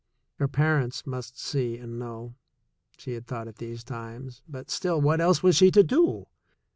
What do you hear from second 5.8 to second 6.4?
do?